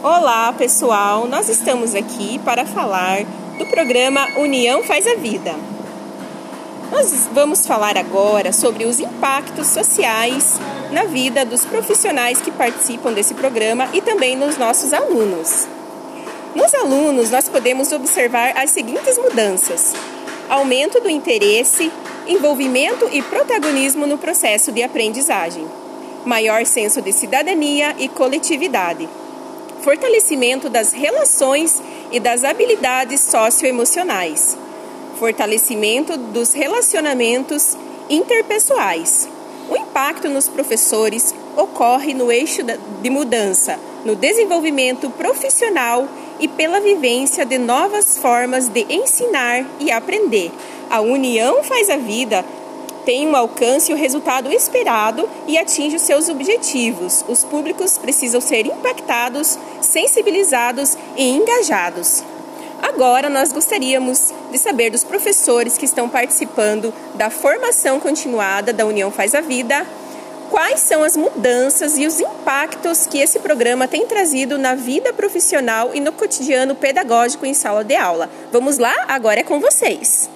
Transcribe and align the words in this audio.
Olá, 0.00 0.52
pessoal! 0.52 1.26
Nós 1.26 1.48
estamos 1.48 1.92
aqui 1.92 2.38
para 2.44 2.64
falar 2.64 3.24
do 3.58 3.66
programa 3.66 4.28
União 4.36 4.80
Faz 4.84 5.04
a 5.08 5.16
Vida. 5.16 5.52
Nós 6.92 7.28
vamos 7.32 7.66
falar 7.66 7.98
agora 7.98 8.52
sobre 8.52 8.84
os 8.84 9.00
impactos 9.00 9.66
sociais 9.66 10.54
na 10.92 11.02
vida 11.02 11.44
dos 11.44 11.64
profissionais 11.64 12.40
que 12.40 12.52
participam 12.52 13.12
desse 13.12 13.34
programa 13.34 13.88
e 13.92 14.00
também 14.00 14.36
nos 14.36 14.56
nossos 14.56 14.92
alunos. 14.92 15.66
Nos 16.54 16.72
alunos, 16.74 17.32
nós 17.32 17.48
podemos 17.48 17.90
observar 17.90 18.56
as 18.56 18.70
seguintes 18.70 19.18
mudanças: 19.18 19.94
aumento 20.48 21.00
do 21.00 21.10
interesse, 21.10 21.90
envolvimento 22.28 23.08
e 23.10 23.20
protagonismo 23.20 24.06
no 24.06 24.16
processo 24.16 24.70
de 24.70 24.80
aprendizagem, 24.80 25.66
maior 26.24 26.64
senso 26.64 27.02
de 27.02 27.12
cidadania 27.12 27.96
e 27.98 28.06
coletividade 28.06 29.08
fortalecimento 29.88 30.68
das 30.68 30.92
relações 30.92 31.82
e 32.12 32.20
das 32.20 32.44
habilidades 32.44 33.22
socioemocionais, 33.22 34.54
fortalecimento 35.18 36.14
dos 36.14 36.52
relacionamentos 36.52 37.74
interpessoais. 38.10 39.26
O 39.70 39.74
impacto 39.78 40.28
nos 40.28 40.46
professores 40.46 41.34
ocorre 41.56 42.12
no 42.12 42.30
eixo 42.30 42.60
de 42.62 43.08
mudança, 43.08 43.80
no 44.04 44.14
desenvolvimento 44.14 45.08
profissional 45.08 46.06
e 46.38 46.46
pela 46.46 46.80
vivência 46.80 47.46
de 47.46 47.56
novas 47.56 48.18
formas 48.18 48.68
de 48.68 48.84
ensinar 48.90 49.64
e 49.80 49.90
aprender. 49.90 50.52
A 50.90 51.00
união 51.00 51.64
faz 51.64 51.88
a 51.88 51.96
vida 51.96 52.44
tem 53.08 53.26
um 53.26 53.34
alcance 53.34 53.90
e 53.90 53.94
o 53.94 53.96
resultado 53.96 54.52
esperado 54.52 55.26
e 55.46 55.56
atinge 55.56 55.96
os 55.96 56.02
seus 56.02 56.28
objetivos. 56.28 57.24
Os 57.26 57.42
públicos 57.42 57.96
precisam 57.96 58.38
ser 58.38 58.66
impactados, 58.66 59.58
sensibilizados 59.80 60.94
e 61.16 61.30
engajados. 61.30 62.22
Agora, 62.82 63.30
nós 63.30 63.50
gostaríamos 63.50 64.30
de 64.52 64.58
saber 64.58 64.90
dos 64.90 65.04
professores 65.04 65.78
que 65.78 65.86
estão 65.86 66.06
participando 66.06 66.92
da 67.14 67.30
formação 67.30 67.98
continuada 67.98 68.74
da 68.74 68.84
União 68.84 69.10
Faz 69.10 69.34
a 69.34 69.40
Vida, 69.40 69.86
quais 70.50 70.80
são 70.80 71.02
as 71.02 71.16
mudanças 71.16 71.96
e 71.96 72.06
os 72.06 72.20
impactos 72.20 73.06
que 73.06 73.20
esse 73.20 73.38
programa 73.38 73.88
tem 73.88 74.06
trazido 74.06 74.58
na 74.58 74.74
vida 74.74 75.14
profissional 75.14 75.92
e 75.94 76.00
no 76.00 76.12
cotidiano 76.12 76.74
pedagógico 76.74 77.46
em 77.46 77.54
sala 77.54 77.82
de 77.82 77.96
aula. 77.96 78.28
Vamos 78.52 78.76
lá? 78.76 78.94
Agora 79.08 79.40
é 79.40 79.44
com 79.44 79.58
vocês. 79.58 80.28